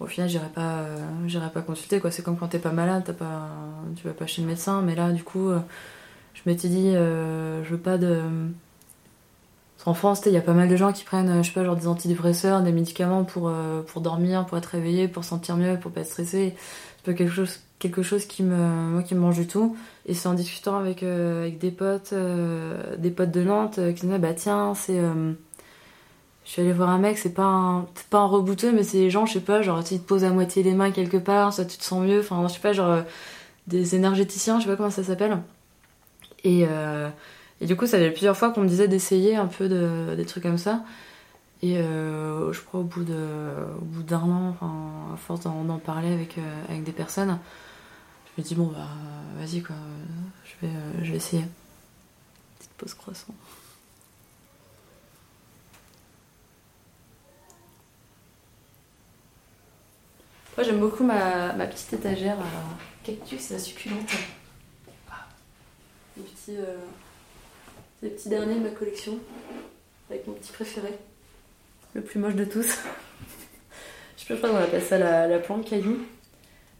au 0.00 0.06
final, 0.06 0.28
j'irais 0.30 0.50
pas, 0.54 0.84
j'irais 1.26 1.50
pas 1.50 1.62
consulter, 1.62 2.00
quoi. 2.00 2.10
C'est 2.10 2.22
comme 2.22 2.38
quand 2.38 2.48
t'es 2.48 2.58
pas 2.60 2.72
malade, 2.72 3.12
pas, 3.18 3.48
tu 3.96 4.06
vas 4.08 4.14
pas 4.14 4.26
chez 4.26 4.42
le 4.42 4.48
médecin, 4.48 4.82
mais 4.82 4.94
là, 4.96 5.12
du 5.12 5.24
coup, 5.24 5.50
je 6.34 6.42
m'étais 6.46 6.68
dit, 6.68 6.92
je 6.94 7.68
veux 7.70 7.78
pas 7.78 7.98
de. 7.98 8.22
Qu'en 9.84 9.94
France, 9.94 10.20
il 10.26 10.32
y 10.32 10.36
a 10.36 10.42
pas 10.42 10.52
mal 10.52 10.68
de 10.68 10.76
gens 10.76 10.92
qui 10.92 11.04
prennent, 11.04 11.30
euh, 11.30 11.42
je 11.42 11.48
sais 11.48 11.54
pas, 11.54 11.64
genre 11.64 11.76
des 11.76 11.86
antidépresseurs, 11.86 12.60
des 12.60 12.72
médicaments 12.72 13.24
pour, 13.24 13.48
euh, 13.48 13.80
pour 13.82 14.02
dormir, 14.02 14.44
pour 14.44 14.58
être 14.58 14.66
réveillé, 14.66 15.08
pour 15.08 15.24
sentir 15.24 15.56
mieux, 15.56 15.78
pour 15.78 15.90
pas 15.90 16.02
être 16.02 16.08
stressé. 16.08 16.54
C'est 16.98 17.12
pas 17.12 17.14
quelque 17.14 17.32
chose, 17.32 17.60
quelque 17.78 18.02
chose 18.02 18.26
qui 18.26 18.42
me, 18.42 18.56
moi, 18.56 19.02
qui 19.02 19.14
me 19.14 19.20
mange 19.20 19.36
du 19.38 19.46
tout. 19.46 19.76
Et 20.04 20.12
c'est 20.12 20.28
en 20.28 20.34
discutant 20.34 20.76
avec, 20.76 21.02
euh, 21.02 21.42
avec 21.42 21.58
des 21.58 21.70
potes, 21.70 22.12
des 22.98 23.10
potes 23.10 23.30
de 23.30 23.42
Nantes, 23.42 23.80
qui 23.94 24.06
disaient, 24.06 24.18
bah 24.18 24.34
tiens, 24.34 24.74
c'est. 24.74 25.00
je 26.44 26.50
suis 26.50 26.60
allée 26.60 26.72
voir 26.74 26.90
un 26.90 26.98
mec, 26.98 27.16
c'est 27.16 27.32
pas 27.32 27.44
un, 27.44 27.86
pas 28.10 28.18
un 28.18 28.26
rebouteux, 28.26 28.72
mais 28.72 28.82
c'est 28.82 28.98
les 28.98 29.10
gens, 29.10 29.24
je 29.24 29.34
sais 29.34 29.40
pas, 29.40 29.62
genre, 29.62 29.82
tu 29.82 29.98
te 29.98 30.06
posent 30.06 30.24
à 30.24 30.30
moitié 30.30 30.62
les 30.62 30.74
mains 30.74 30.90
quelque 30.90 31.16
part, 31.16 31.52
ça 31.54 31.64
tu 31.64 31.78
te 31.78 31.84
sens 31.84 32.04
mieux, 32.04 32.20
enfin, 32.20 32.46
je 32.48 32.52
sais 32.54 32.60
pas, 32.60 32.72
genre, 32.74 33.02
des 33.66 33.94
énergéticiens, 33.94 34.58
je 34.58 34.64
sais 34.64 34.70
pas 34.70 34.76
comment 34.76 34.90
ça 34.90 35.04
s'appelle. 35.04 35.38
Et, 36.44 36.66
et 37.60 37.66
du 37.66 37.76
coup, 37.76 37.86
ça 37.86 37.98
fait 37.98 38.10
plusieurs 38.10 38.36
fois 38.36 38.50
qu'on 38.50 38.62
me 38.62 38.68
disait 38.68 38.88
d'essayer 38.88 39.36
un 39.36 39.46
peu 39.46 39.68
de, 39.68 40.14
des 40.16 40.24
trucs 40.24 40.42
comme 40.42 40.58
ça. 40.58 40.82
Et 41.62 41.76
euh, 41.78 42.52
je 42.54 42.60
crois 42.62 42.80
au 42.80 42.84
bout 42.84 43.04
d'un 43.04 44.20
an, 44.20 44.48
enfin, 44.48 45.12
à 45.12 45.16
force 45.18 45.42
d'en, 45.42 45.78
parler 45.78 46.10
avec, 46.10 46.38
euh, 46.38 46.64
avec 46.68 46.84
des 46.84 46.92
personnes, 46.92 47.38
je 48.24 48.42
me 48.42 48.46
dis, 48.46 48.54
bon, 48.54 48.68
bah, 48.68 48.88
vas-y, 49.38 49.62
quoi, 49.62 49.76
je 50.44 50.66
vais, 50.66 50.72
euh, 50.72 51.04
je 51.04 51.10
vais 51.10 51.18
essayer. 51.18 51.44
Petite 52.58 52.72
pause 52.78 52.94
croissant. 52.94 53.34
Moi, 60.56 60.64
j'aime 60.64 60.80
beaucoup 60.80 61.04
ma, 61.04 61.66
petite 61.66 61.92
étagère 61.92 62.38
cactus 63.04 63.52
à 63.52 63.58
succulente. 63.58 64.10
Les 66.16 66.22
petits, 66.22 66.56
euh, 68.02 68.06
les 68.06 68.10
petits 68.10 68.28
derniers 68.28 68.54
de 68.54 68.60
ma 68.60 68.70
collection, 68.70 69.18
avec 70.10 70.26
mon 70.26 70.34
petit 70.34 70.52
préféré, 70.52 70.92
le 71.94 72.02
plus 72.02 72.18
moche 72.18 72.34
de 72.34 72.44
tous. 72.44 72.66
je 74.16 74.24
sais 74.24 74.36
pas, 74.36 74.48
qu'on 74.48 74.56
appelle 74.56 74.82
ça 74.82 74.98
la, 74.98 75.26
la 75.26 75.38
plante 75.38 75.68
caillou. 75.68 75.98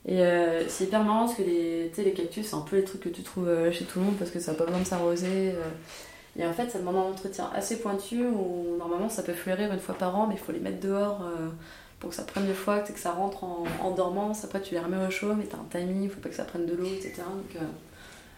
Et 0.07 0.23
euh, 0.23 0.67
c'est 0.69 0.85
hyper 0.85 1.05
marrant 1.05 1.27
parce 1.27 1.37
que 1.37 1.43
les, 1.43 2.12
cactus, 2.17 2.47
c'est 2.47 2.55
un 2.57 2.61
peu 2.61 2.77
les 2.77 2.85
trucs 2.85 3.03
que 3.03 3.09
tu 3.11 3.23
trouves 3.23 3.49
euh, 3.49 3.71
chez 3.71 3.85
tout 3.85 3.99
le 3.99 4.07
monde 4.07 4.17
parce 4.17 4.31
que 4.31 4.41
ça 4.41 4.53
n'a 4.53 4.59
pas 4.59 4.65
besoin 4.65 4.81
de 4.81 4.87
s'arroser. 4.87 5.50
euh. 5.50 5.69
Et 6.39 6.47
en 6.47 6.53
fait, 6.53 6.71
ça 6.71 6.79
demande 6.79 6.97
un 6.97 7.11
entretien 7.11 7.50
assez 7.55 7.81
pointu 7.81 8.25
où 8.25 8.77
normalement 8.79 9.09
ça 9.09 9.23
peut 9.23 9.33
fleurir 9.33 9.73
une 9.73 9.81
fois 9.81 9.97
par 9.97 10.17
an, 10.17 10.27
mais 10.27 10.37
il 10.37 10.41
faut 10.41 10.53
les 10.53 10.61
mettre 10.61 10.81
dehors 10.81 11.25
pour 11.99 12.11
que 12.11 12.17
ça 12.17 12.23
prenne 12.23 12.47
des 12.47 12.55
fois, 12.55 12.79
que 12.79 12.99
ça 12.99 13.11
rentre 13.11 13.43
en, 13.43 13.65
en 13.83 13.91
dormance. 13.91 14.45
Après, 14.45 14.61
tu 14.62 14.75
les 14.75 14.81
remets 14.81 15.05
au 15.05 15.11
chaud, 15.11 15.35
mais 15.35 15.45
t'as 15.45 15.57
un 15.59 15.67
timing, 15.71 16.05
il 16.05 16.09
faut 16.09 16.21
pas 16.21 16.29
que 16.29 16.37
ça 16.37 16.45
prenne 16.45 16.67
de 16.67 16.75
l'eau, 16.75 16.87
etc. 16.87 17.15
Donc, 17.19 17.61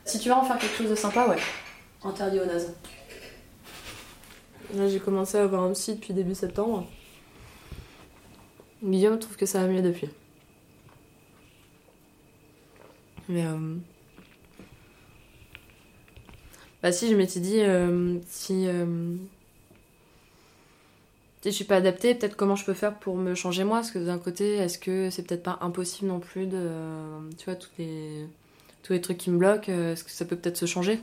si 0.06 0.18
tu 0.18 0.30
veux 0.30 0.34
en 0.34 0.42
faire 0.42 0.58
quelque 0.58 0.74
chose 0.74 0.88
de 0.88 0.94
sympa, 0.94 1.28
ouais, 1.28 1.36
interdit 2.04 2.40
aux 2.40 2.46
nazes. 2.46 2.74
Là, 4.74 4.88
j'ai 4.88 5.00
commencé 5.00 5.36
à 5.36 5.42
avoir 5.42 5.62
un 5.62 5.72
psy 5.72 5.94
depuis 5.94 6.14
début 6.14 6.34
septembre. 6.34 6.86
Guillaume 8.82 9.18
trouve 9.18 9.36
que 9.36 9.46
ça 9.46 9.60
va 9.60 9.68
mieux 9.68 9.82
depuis. 9.82 10.08
Mais. 13.28 13.46
Euh... 13.46 13.76
Bah, 16.82 16.90
si, 16.90 17.08
je 17.10 17.16
m'étais 17.16 17.40
dit, 17.40 17.60
euh, 17.60 18.18
si. 18.28 18.66
Euh... 18.66 19.16
Si 21.42 21.50
je 21.50 21.56
suis 21.56 21.64
pas 21.64 21.76
adaptée, 21.76 22.14
peut-être 22.14 22.36
comment 22.36 22.54
je 22.54 22.64
peux 22.64 22.72
faire 22.72 22.96
pour 23.00 23.16
me 23.16 23.34
changer 23.34 23.64
moi? 23.64 23.78
Parce 23.78 23.90
que 23.90 23.98
d'un 23.98 24.18
côté, 24.18 24.54
est-ce 24.54 24.78
que 24.78 25.10
c'est 25.10 25.24
peut-être 25.24 25.42
pas 25.42 25.58
impossible 25.60 26.08
non 26.08 26.20
plus 26.20 26.46
de. 26.46 26.68
Tu 27.36 27.46
vois, 27.46 27.56
tous 27.56 27.70
les, 27.78 28.26
tous 28.84 28.92
les 28.92 29.00
trucs 29.00 29.18
qui 29.18 29.30
me 29.30 29.38
bloquent, 29.38 29.70
euh, 29.72 29.92
est-ce 29.92 30.04
que 30.04 30.10
ça 30.10 30.24
peut 30.24 30.36
peut-être 30.36 30.56
se 30.56 30.66
changer? 30.66 31.00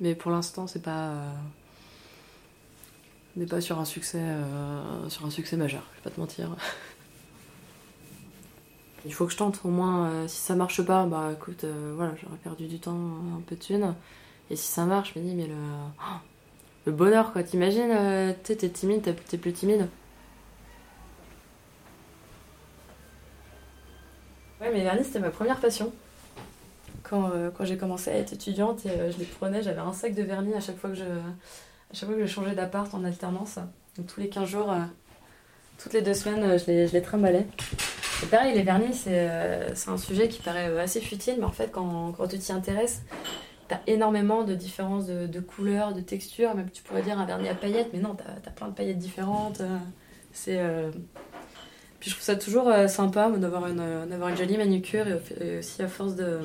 Mais 0.00 0.14
pour 0.14 0.30
l'instant, 0.30 0.66
c'est 0.66 0.82
pas. 0.82 1.08
Euh, 1.10 1.32
n'est 3.36 3.46
pas 3.46 3.60
sur 3.60 3.78
un 3.80 3.84
succès, 3.84 4.20
euh, 4.20 5.08
sur 5.08 5.26
un 5.26 5.30
succès 5.30 5.56
majeur, 5.56 5.82
je 5.92 5.98
vais 5.98 6.04
pas 6.04 6.10
te 6.10 6.20
mentir. 6.20 6.50
Il 9.06 9.12
faut 9.12 9.26
que 9.26 9.32
je 9.32 9.36
tente, 9.36 9.60
au 9.64 9.68
moins, 9.68 10.08
euh, 10.08 10.28
si 10.28 10.38
ça 10.38 10.54
marche 10.54 10.82
pas, 10.82 11.04
bah 11.04 11.30
écoute, 11.32 11.64
voilà, 11.64 12.14
j'aurais 12.22 12.38
perdu 12.38 12.66
du 12.66 12.78
temps, 12.78 12.96
un 13.36 13.40
peu 13.46 13.54
de 13.56 13.60
thunes. 13.60 13.94
Et 14.50 14.56
si 14.56 14.66
ça 14.66 14.84
marche, 14.84 15.12
je 15.14 15.20
me 15.20 15.24
dis, 15.24 15.34
mais 15.34 15.46
le, 15.46 15.54
oh, 15.54 16.18
le 16.86 16.92
bonheur, 16.92 17.32
quoi, 17.32 17.42
t'imagines, 17.42 18.34
t'es 18.44 18.56
timide, 18.70 19.14
t'es 19.28 19.38
plus 19.38 19.52
timide. 19.52 19.88
Ouais, 24.60 24.70
mais 24.72 24.82
vernis, 24.82 25.04
c'était 25.04 25.20
ma 25.20 25.30
première 25.30 25.60
passion. 25.60 25.92
Quand, 27.04 27.30
euh, 27.30 27.50
quand 27.50 27.66
j'ai 27.66 27.76
commencé 27.76 28.10
à 28.10 28.14
être 28.14 28.32
étudiante, 28.32 28.80
euh, 28.86 29.12
je 29.12 29.18
les 29.18 29.26
prenais, 29.26 29.62
j'avais 29.62 29.80
un 29.80 29.92
sac 29.92 30.14
de 30.14 30.22
vernis 30.22 30.54
à 30.54 30.60
chaque 30.60 30.78
fois 30.78 30.88
que 30.88 30.96
je, 30.96 31.04
chaque 31.92 32.08
fois 32.08 32.16
que 32.16 32.24
je 32.24 32.32
changeais 32.32 32.54
d'appart 32.54 32.92
en 32.94 33.04
alternance. 33.04 33.58
Donc 33.98 34.06
tous 34.06 34.20
les 34.20 34.30
15 34.30 34.48
jours, 34.48 34.72
euh, 34.72 34.80
toutes 35.78 35.92
les 35.92 36.00
deux 36.00 36.14
semaines, 36.14 36.58
je 36.58 36.64
les, 36.66 36.88
je 36.88 36.94
les 36.94 37.02
trimballais. 37.02 37.46
Et 38.22 38.26
pareil, 38.26 38.54
les 38.54 38.62
vernis, 38.62 38.94
c'est 38.94 39.28
un 39.88 39.98
sujet 39.98 40.28
qui 40.28 40.40
paraît 40.40 40.78
assez 40.78 41.00
futile, 41.00 41.36
mais 41.38 41.44
en 41.44 41.52
fait, 41.52 41.70
quand, 41.70 42.12
quand 42.12 42.26
tu 42.26 42.38
t'y 42.38 42.52
intéresses, 42.52 43.02
t'as 43.68 43.80
énormément 43.86 44.44
de 44.44 44.54
différences 44.54 45.06
de, 45.06 45.40
couleurs, 45.40 45.92
de 45.92 46.00
textures. 46.00 46.54
Même 46.54 46.70
tu 46.70 46.82
pourrais 46.82 47.02
dire 47.02 47.18
un 47.18 47.26
vernis 47.26 47.48
à 47.48 47.54
paillettes, 47.54 47.90
mais 47.92 47.98
non, 47.98 48.14
t'as 48.16 48.48
as 48.48 48.52
plein 48.52 48.68
de 48.68 48.72
paillettes 48.72 48.98
différentes. 48.98 49.60
C'est. 50.32 50.58
Puis 52.00 52.10
je 52.10 52.14
trouve 52.14 52.24
ça 52.24 52.36
toujours 52.36 52.72
sympa 52.88 53.28
d'avoir 53.30 53.66
une, 53.66 53.80
une 53.80 54.36
jolie 54.36 54.56
manucure 54.56 55.06
et, 55.06 55.44
et 55.44 55.58
aussi 55.58 55.82
à 55.82 55.88
force 55.88 56.14
de 56.14 56.38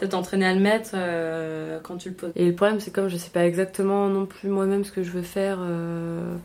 t'entraîner 0.00 0.46
à 0.46 0.54
le 0.54 0.60
mettre 0.60 0.90
euh, 0.94 1.80
quand 1.82 1.96
tu 1.96 2.10
le 2.10 2.14
poses. 2.14 2.32
Et 2.36 2.46
le 2.46 2.54
problème, 2.54 2.80
c'est 2.80 2.90
comme 2.92 3.08
je 3.08 3.16
sais 3.16 3.30
pas 3.30 3.46
exactement 3.46 4.08
non 4.08 4.26
plus 4.26 4.48
moi-même 4.48 4.84
ce 4.84 4.92
que 4.92 5.02
je 5.02 5.10
veux 5.10 5.22
faire 5.22 5.58
euh, 5.60 6.36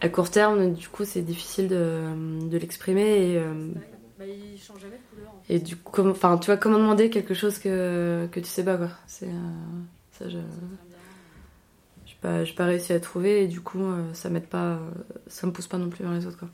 à 0.00 0.08
court 0.08 0.30
terme, 0.30 0.72
du 0.74 0.88
coup, 0.88 1.04
c'est 1.04 1.22
difficile 1.22 1.68
de, 1.68 2.48
de 2.48 2.58
l'exprimer 2.58 3.32
et. 3.32 3.38
euh, 3.38 3.70
il 4.20 4.58
change 4.60 4.80
jamais 4.80 4.96
de 4.96 5.02
couleur. 5.14 5.32
et 5.48 5.58
du 5.58 5.76
coup, 5.76 5.92
comment, 5.92 6.10
enfin, 6.10 6.38
tu 6.38 6.46
vois, 6.46 6.56
comment 6.56 6.78
demander 6.78 7.10
quelque 7.10 7.34
chose 7.34 7.58
que, 7.58 8.26
que 8.32 8.40
tu 8.40 8.46
sais 8.46 8.64
pas, 8.64 8.76
quoi. 8.76 8.90
C'est, 9.06 9.28
euh, 9.28 9.30
ça, 10.12 10.28
je, 10.28 10.38
j'ai 12.06 12.16
pas, 12.20 12.44
pas 12.56 12.64
réussi 12.66 12.92
à 12.92 13.00
trouver 13.00 13.44
et 13.44 13.48
du 13.48 13.60
coup, 13.60 13.80
ça 14.12 14.30
m'aide 14.30 14.46
pas, 14.48 14.78
ça 15.26 15.46
me 15.46 15.52
pousse 15.52 15.66
pas 15.68 15.78
non 15.78 15.88
plus 15.90 16.04
vers 16.04 16.12
les 16.14 16.26
autres, 16.26 16.38
quoi. 16.38 16.48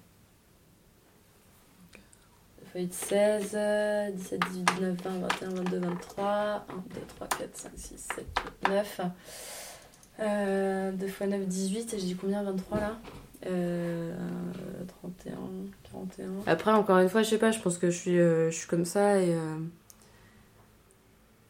Feuille 2.72 2.86
de 2.86 2.92
16, 2.94 3.50
euh, 3.54 4.10
17, 4.12 4.40
18, 4.50 4.64
19, 4.78 5.02
20, 5.02 5.10
21, 5.18 5.48
22, 5.50 5.78
23, 5.78 6.26
1, 6.26 6.74
2, 6.94 7.00
3, 7.16 7.26
4, 7.28 7.56
5, 7.56 7.70
6, 7.76 8.06
7, 8.16 8.26
8, 8.66 8.70
9. 8.70 9.00
Euh, 10.20 10.92
2 10.92 11.06
x 11.06 11.20
9, 11.20 11.46
18, 11.46 11.94
et 11.94 11.98
je 11.98 12.04
dis 12.04 12.14
combien 12.16 12.42
23 12.42 12.78
là? 12.80 12.98
Euh, 13.46 14.14
31, 15.02 15.32
41. 15.90 16.26
Après, 16.46 16.70
encore 16.70 16.98
une 16.98 17.08
fois, 17.08 17.22
je 17.22 17.30
sais 17.30 17.38
pas, 17.38 17.50
je 17.50 17.58
pense 17.58 17.76
que 17.76 17.90
je 17.90 17.96
suis, 17.98 18.18
euh, 18.18 18.50
je 18.50 18.56
suis 18.56 18.68
comme 18.68 18.84
ça 18.84 19.18
et. 19.18 19.34
euh, 19.34 19.56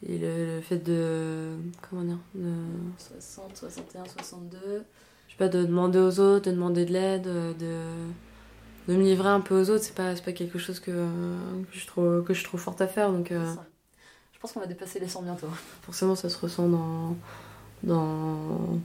et 0.05 0.19
le, 0.19 0.57
le 0.57 0.61
fait 0.61 0.79
de. 0.79 1.53
Comment 1.89 2.03
dire 2.03 2.19
de, 2.35 2.51
60, 2.99 3.57
61, 3.57 4.05
62. 4.07 4.59
Je 5.29 5.33
sais 5.33 5.39
pas, 5.39 5.49
de 5.49 5.65
demander 5.65 5.99
aux 6.01 6.19
autres, 6.19 6.47
de 6.47 6.55
demander 6.57 6.85
de 6.85 6.93
l'aide, 6.93 7.23
de. 7.23 7.77
De 8.89 8.95
me 8.97 9.03
livrer 9.03 9.29
un 9.29 9.41
peu 9.41 9.61
aux 9.61 9.71
autres, 9.71 9.85
c'est 9.85 9.95
pas, 9.95 10.15
pas 10.15 10.33
quelque 10.33 10.59
chose 10.59 10.81
que, 10.81 10.91
que, 10.91 11.79
je 11.79 11.87
trouve, 11.87 12.25
que 12.25 12.35
je 12.35 12.45
trouve 12.45 12.61
forte 12.61 12.81
à 12.81 12.89
faire 12.89 13.13
donc. 13.13 13.31
euh, 13.33 13.55
Je 14.35 14.39
pense 14.41 14.53
qu'on 14.53 14.61
va 14.61 14.67
dépasser 14.67 14.99
les 15.01 15.09
100 15.09 15.23
bientôt. 15.23 15.49
forcément 15.83 16.15
ça 16.15 16.29
se 16.29 16.39
ressent 16.39 16.69
dans 16.69 17.17
dans 17.83 18.81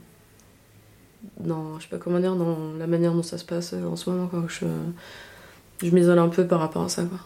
dans 1.40 1.78
je 1.78 1.84
sais 1.84 1.88
pas 1.88 1.98
comment 1.98 2.20
dire 2.20 2.36
dans 2.36 2.74
la 2.78 2.86
manière 2.86 3.12
dont 3.12 3.22
ça 3.22 3.38
se 3.38 3.44
passe 3.44 3.72
en 3.72 3.96
ce 3.96 4.10
moment 4.10 4.28
quoi 4.28 4.44
je 4.48 4.66
je 5.82 5.90
m'isole 5.90 6.18
un 6.18 6.28
peu 6.28 6.46
par 6.46 6.60
rapport 6.60 6.82
à 6.84 6.88
ça 6.88 7.04
quoi 7.04 7.18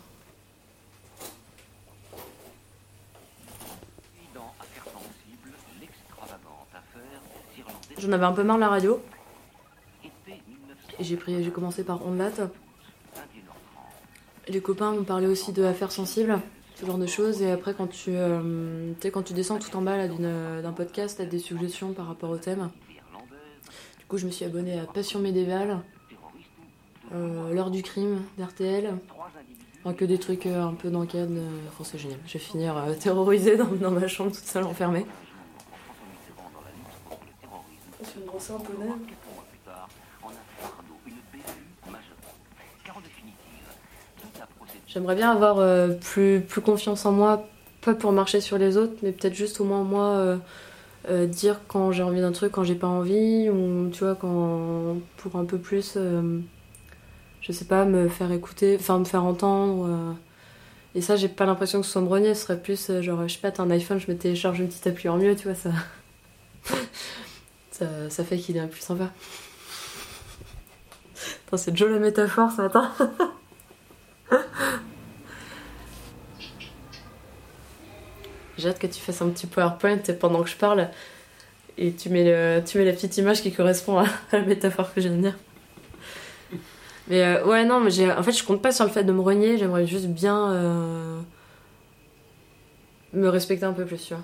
j'en 7.98 8.12
avais 8.12 8.24
un 8.24 8.32
peu 8.32 8.42
marre 8.42 8.56
de 8.56 8.60
la 8.62 8.68
radio 8.68 9.00
été 10.04 10.42
1900 10.46 10.96
et 10.98 11.04
j'ai 11.04 11.16
pris 11.16 11.42
j'ai 11.44 11.50
commencé 11.50 11.84
par 11.84 12.00
21h30. 12.00 12.50
Les 14.48 14.60
copains 14.60 14.92
m'ont 14.92 15.04
parlé 15.04 15.26
aussi 15.26 15.52
de 15.52 15.62
affaires 15.64 15.92
sensibles 15.92 16.38
ce 16.74 16.86
genre 16.86 16.98
de 16.98 17.06
choses 17.06 17.42
et 17.42 17.50
après 17.50 17.74
quand 17.74 17.86
tu 17.86 18.10
euh, 18.14 18.92
quand 19.12 19.22
tu 19.22 19.34
descends 19.34 19.58
tout 19.58 19.74
en 19.76 19.82
bas 19.82 20.08
d'une- 20.08 20.62
d'un 20.62 20.72
podcast 20.72 21.18
t'as 21.18 21.24
des 21.26 21.38
suggestions 21.38 21.92
par 21.92 22.06
rapport 22.06 22.30
au 22.30 22.38
thème 22.38 22.70
du 23.98 24.04
coup 24.06 24.18
je 24.18 24.26
me 24.26 24.30
suis 24.30 24.44
abonnée 24.44 24.78
à 24.78 24.84
Passion 24.84 25.20
médiévale 25.20 25.78
euh, 27.14 27.52
l'heure 27.52 27.70
du 27.70 27.82
crime 27.82 28.22
d'RTL 28.38 28.94
Enfin, 29.84 29.94
que 29.94 30.04
des 30.04 30.18
trucs 30.18 30.46
euh, 30.46 30.62
un 30.62 30.74
peu 30.74 30.90
d'enquête. 30.90 31.28
euh, 31.28 31.58
Enfin, 31.68 31.82
c'est 31.82 31.98
génial. 31.98 32.20
Je 32.24 32.34
vais 32.34 32.38
finir 32.38 32.76
euh, 32.76 32.94
terrorisée 32.94 33.56
dans, 33.56 33.90
ma 33.90 34.06
chambre 34.06 34.30
toute 34.30 34.44
seule 34.44 34.62
enfermée. 34.62 35.04
J'aimerais 44.86 45.14
bien 45.14 45.30
avoir 45.30 45.58
euh, 45.58 45.88
plus, 45.88 46.40
plus 46.40 46.60
confiance 46.60 47.06
en 47.06 47.12
moi, 47.12 47.48
pas 47.80 47.94
pour 47.94 48.12
marcher 48.12 48.40
sur 48.40 48.58
les 48.58 48.76
autres, 48.76 48.94
mais 49.02 49.12
peut-être 49.12 49.34
juste 49.34 49.60
au 49.60 49.64
moins 49.64 49.82
moi 49.84 50.08
euh, 50.08 50.36
euh, 51.08 51.26
dire 51.26 51.60
quand 51.68 51.92
j'ai 51.92 52.02
envie 52.02 52.20
d'un 52.20 52.32
truc, 52.32 52.52
quand 52.52 52.64
j'ai 52.64 52.74
pas 52.74 52.88
envie, 52.88 53.48
ou 53.48 53.88
tu 53.90 54.04
vois, 54.04 54.14
quand 54.14 54.98
pour 55.16 55.36
un 55.36 55.44
peu 55.44 55.58
plus, 55.58 55.96
je 57.40 57.52
sais 57.52 57.64
pas, 57.64 57.84
me 57.84 58.08
faire 58.08 58.32
écouter, 58.32 58.76
enfin 58.78 58.98
me 58.98 59.04
faire 59.04 59.24
entendre. 59.24 60.16
et 60.94 61.00
ça, 61.00 61.16
j'ai 61.16 61.28
pas 61.28 61.46
l'impression 61.46 61.80
que 61.80 61.86
ce 61.86 61.92
soit 61.92 62.02
me 62.02 62.08
renier, 62.08 62.34
ce 62.34 62.42
serait 62.42 62.60
plus 62.60 62.90
genre, 63.00 63.26
je 63.26 63.34
sais 63.34 63.40
pas, 63.40 63.50
t'as 63.50 63.62
un 63.62 63.70
iPhone, 63.70 63.98
je 63.98 64.10
me 64.10 64.16
télécharge 64.16 64.60
une 64.60 64.68
petite 64.68 64.86
appli 64.86 65.08
en 65.08 65.16
mieux, 65.16 65.34
tu 65.36 65.48
vois, 65.48 65.54
ça. 65.56 65.70
ça, 68.10 68.24
fait 68.24 68.36
qu'il 68.36 68.56
est 68.56 68.66
plus 68.66 68.82
sympa. 68.82 69.10
C'est 71.54 71.76
Joe 71.76 71.90
la 71.90 71.98
métaphore 71.98 72.50
ce 72.50 72.62
matin. 72.62 72.90
J'ai 78.62 78.68
hâte 78.68 78.78
que 78.78 78.86
tu 78.86 79.00
fasses 79.00 79.20
un 79.22 79.28
petit 79.28 79.48
PowerPoint 79.48 79.98
pendant 80.20 80.42
que 80.44 80.48
je 80.48 80.56
parle 80.56 80.88
et 81.76 81.92
tu 81.92 82.10
mets, 82.10 82.22
le, 82.22 82.62
tu 82.64 82.78
mets 82.78 82.84
la 82.84 82.92
petite 82.92 83.16
image 83.16 83.42
qui 83.42 83.52
correspond 83.52 83.98
à, 83.98 84.06
la 84.32 84.42
métaphore 84.42 84.94
que 84.94 85.00
je 85.00 85.08
viens 85.08 85.16
de 85.16 85.22
dire. 85.22 85.36
Mais 87.08 87.22
euh, 87.24 87.44
ouais, 87.44 87.64
non, 87.64 87.80
mais 87.80 88.12
en 88.12 88.22
fait, 88.22 88.30
je 88.30 88.44
compte 88.44 88.62
pas 88.62 88.70
sur 88.70 88.84
le 88.84 88.90
fait 88.92 89.02
de 89.02 89.12
me 89.12 89.20
renier, 89.20 89.58
j'aimerais 89.58 89.84
juste 89.84 90.06
bien 90.06 90.52
euh, 90.52 91.20
me 93.12 93.28
respecter 93.28 93.64
un 93.64 93.72
peu 93.72 93.84
plus, 93.84 93.98
tu 93.98 94.14
vois. 94.14 94.22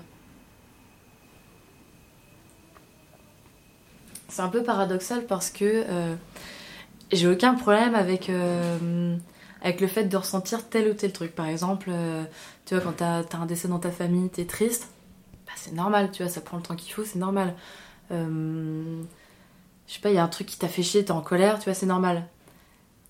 C'est 4.29 4.41
un 4.41 4.47
peu 4.47 4.63
paradoxal 4.63 5.25
parce 5.25 5.49
que 5.49 5.65
euh, 5.65 6.15
j'ai 7.11 7.27
aucun 7.27 7.55
problème 7.55 7.93
avec, 7.93 8.31
avec 9.61 9.81
le 9.81 9.87
fait 9.87 10.05
de 10.05 10.17
ressentir 10.17 10.69
tel 10.69 10.89
ou 10.89 10.93
tel 10.93 11.11
truc. 11.11 11.35
Par 11.35 11.47
exemple, 11.47 11.89
euh, 11.91 12.23
tu 12.65 12.75
vois, 12.75 12.83
quand 12.83 12.97
t'as 12.97 13.21
as 13.21 13.37
un 13.37 13.45
décès 13.45 13.67
dans 13.67 13.79
ta 13.79 13.91
famille, 13.91 14.29
t'es 14.29 14.45
triste, 14.45 14.89
bah, 15.45 15.53
c'est 15.55 15.73
normal, 15.73 16.11
tu 16.11 16.23
vois, 16.23 16.31
ça 16.31 16.41
prend 16.41 16.57
le 16.57 16.63
temps 16.63 16.75
qu'il 16.75 16.93
faut, 16.93 17.03
c'est 17.03 17.19
normal. 17.19 17.55
Euh, 18.11 19.01
je 19.87 19.93
sais 19.93 19.99
pas, 19.99 20.09
il 20.09 20.15
y 20.15 20.19
a 20.19 20.23
un 20.23 20.27
truc 20.27 20.47
qui 20.47 20.57
t'a 20.57 20.67
fait 20.67 20.83
chier, 20.83 21.03
t'es 21.03 21.11
en 21.11 21.21
colère, 21.21 21.59
tu 21.59 21.65
vois, 21.65 21.73
c'est 21.73 21.85
normal. 21.85 22.27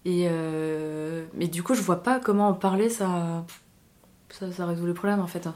Et 0.05 0.27
euh, 0.29 1.25
mais 1.33 1.47
du 1.47 1.63
coup, 1.63 1.75
je 1.75 1.81
vois 1.81 2.01
pas 2.03 2.19
comment 2.19 2.49
en 2.49 2.53
parler, 2.53 2.89
ça, 2.89 3.45
ça, 4.29 4.65
résout 4.65 4.85
le 4.85 4.93
problème 4.93 5.19
en 5.19 5.27
fait. 5.27 5.47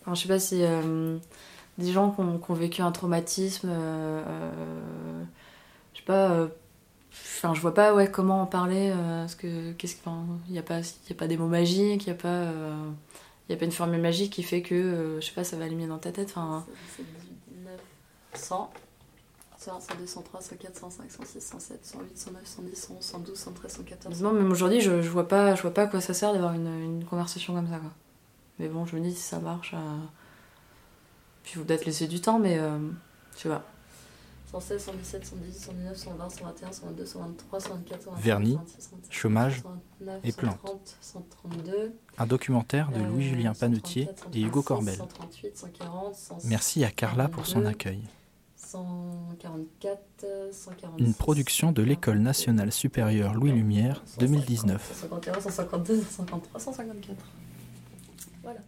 Enfin, 0.00 0.14
je 0.14 0.22
sais 0.22 0.28
pas 0.28 0.38
si 0.38 0.62
euh, 0.64 1.18
des 1.76 1.92
gens 1.92 2.10
qui 2.10 2.20
ont, 2.22 2.54
vécu 2.54 2.80
un 2.82 2.92
traumatisme, 2.92 3.68
je 5.92 5.98
sais 5.98 6.04
pas, 6.06 6.48
enfin, 7.12 7.54
je 7.54 7.60
vois 7.60 7.74
pas 7.74 7.94
ouais, 7.94 8.10
comment 8.10 8.42
en 8.42 8.46
parler, 8.46 8.90
euh, 8.94 9.22
parce 9.22 9.34
que 9.34 9.72
qu'est-ce 9.72 9.96
que, 9.96 10.00
enfin, 10.00 10.24
il 10.48 10.54
y 10.54 10.58
a 10.58 10.62
pas, 10.62 10.80
y 10.80 11.12
a 11.12 11.14
pas 11.16 11.26
des 11.26 11.36
mots 11.36 11.46
magiques, 11.48 12.04
il 12.06 12.08
y 12.08 12.12
a 12.12 12.14
pas, 12.14 12.28
euh, 12.28 12.90
y 13.48 13.52
a 13.52 13.56
pas 13.56 13.64
une 13.64 13.72
formule 13.72 14.00
magique 14.00 14.32
qui 14.32 14.42
fait 14.42 14.62
que, 14.62 14.74
euh, 14.74 15.20
je 15.20 15.26
sais 15.26 15.34
pas, 15.34 15.44
ça 15.44 15.56
va 15.56 15.64
aller 15.64 15.74
mieux 15.76 15.88
dans 15.88 15.98
ta 15.98 16.12
tête. 16.12 16.30
Enfin, 16.30 16.64
100. 18.34 18.70
101, 19.58 19.80
102, 19.80 20.06
103, 20.06 20.40
104, 20.40 20.76
105, 20.76 21.10
106, 21.10 21.40
107, 21.40 21.84
108, 21.84 22.16
109, 22.18 22.46
110, 22.46 22.76
111, 22.76 23.02
112, 23.04 23.36
113, 23.38 23.72
114. 23.72 24.22
Non, 24.22 24.32
même 24.32 24.50
aujourd'hui, 24.52 24.80
je, 24.80 25.02
je 25.02 25.08
vois 25.08 25.26
pas, 25.26 25.54
je 25.56 25.62
vois 25.62 25.74
pas 25.74 25.82
à 25.82 25.86
quoi 25.88 26.00
ça 26.00 26.14
sert 26.14 26.32
d'avoir 26.32 26.52
une, 26.54 26.68
une 26.82 27.04
conversation 27.04 27.54
comme 27.54 27.68
ça, 27.68 27.78
quoi. 27.78 27.90
Mais 28.58 28.68
bon, 28.68 28.86
je 28.86 28.96
me 28.96 29.00
dis 29.00 29.14
si 29.14 29.22
ça 29.22 29.38
marche. 29.40 29.72
euh, 29.74 29.78
Puis 31.42 31.52
il 31.54 31.58
faut 31.58 31.64
peut-être 31.64 31.86
laisser 31.86 32.06
du 32.06 32.20
temps, 32.20 32.38
mais 32.38 32.60
sais 33.34 33.48
pas. 33.48 33.64
116, 34.50 34.82
117, 34.82 35.24
118, 35.26 35.58
119, 35.58 35.96
120, 35.96 36.30
121, 36.30 36.72
122, 36.72 37.04
123, 37.06 37.60
124, 37.60 38.02
125, 38.02 38.24
Vernis, 38.24 38.52
126, 38.54 38.82
127, 38.82 39.12
chômage 39.12 39.62
129, 39.62 40.20
et 40.24 40.32
plantes. 40.32 40.56
130, 40.56 40.96
132. 41.00 41.92
Un 42.16 42.26
documentaire 42.26 42.90
de 42.90 43.00
euh, 43.00 43.06
Louis-Julien 43.08 43.52
Panetier 43.52 44.06
134, 44.06 44.36
et 44.36 44.40
Hugo 44.40 44.62
136, 44.62 44.64
Corbel. 44.66 44.96
138, 44.96 45.56
140, 45.58 46.14
100, 46.14 46.38
Merci 46.44 46.84
à 46.84 46.90
Carla 46.90 47.28
pour 47.28 47.46
son 47.46 47.66
accueil. 47.66 48.00
144, 48.56 50.00
146. 50.52 51.04
Une 51.04 51.14
production 51.14 51.72
de 51.72 51.82
l'École 51.82 52.18
nationale 52.20 52.72
supérieure 52.72 53.34
Louis 53.34 53.52
Lumière 53.52 54.02
2019. 54.18 54.82
151, 54.94 55.40
152, 55.40 56.02
153, 56.02 56.60
154. 56.60 57.16
Voilà. 58.42 58.60